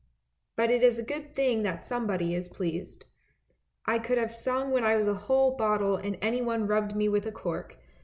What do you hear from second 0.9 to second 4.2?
a good thing that somebody is pleased. I could